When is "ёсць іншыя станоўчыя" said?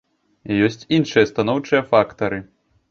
0.67-1.81